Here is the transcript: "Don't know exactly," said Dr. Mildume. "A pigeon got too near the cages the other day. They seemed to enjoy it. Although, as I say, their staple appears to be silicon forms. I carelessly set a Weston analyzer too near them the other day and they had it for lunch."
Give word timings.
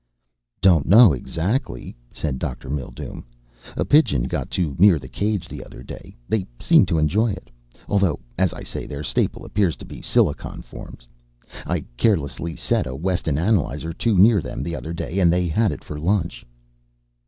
"Don't 0.61 0.87
know 0.87 1.13
exactly," 1.13 1.95
said 2.11 2.39
Dr. 2.39 2.71
Mildume. 2.71 3.23
"A 3.77 3.85
pigeon 3.85 4.23
got 4.23 4.49
too 4.49 4.75
near 4.79 4.97
the 4.97 5.07
cages 5.07 5.47
the 5.47 5.63
other 5.63 5.83
day. 5.83 6.17
They 6.27 6.47
seemed 6.59 6.87
to 6.87 6.97
enjoy 6.97 7.29
it. 7.33 7.51
Although, 7.87 8.19
as 8.35 8.51
I 8.51 8.63
say, 8.63 8.87
their 8.87 9.03
staple 9.03 9.45
appears 9.45 9.75
to 9.75 9.85
be 9.85 10.01
silicon 10.01 10.63
forms. 10.63 11.07
I 11.67 11.81
carelessly 11.97 12.55
set 12.55 12.87
a 12.87 12.95
Weston 12.95 13.37
analyzer 13.37 13.93
too 13.93 14.17
near 14.17 14.41
them 14.41 14.63
the 14.63 14.75
other 14.75 14.91
day 14.91 15.19
and 15.19 15.31
they 15.31 15.47
had 15.47 15.71
it 15.71 15.83
for 15.83 15.99
lunch." 15.99 16.47